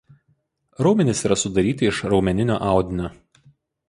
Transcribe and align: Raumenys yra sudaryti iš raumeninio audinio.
Raumenys 0.85 1.19
yra 1.27 1.37
sudaryti 1.41 1.87
iš 1.91 1.99
raumeninio 2.13 2.57
audinio. 2.73 3.13